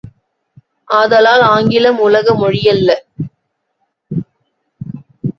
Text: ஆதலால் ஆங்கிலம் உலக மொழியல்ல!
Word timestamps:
ஆதலால் 0.89 1.43
ஆங்கிலம் 1.49 1.97
உலக 1.97 2.33
மொழியல்ல! 2.35 2.89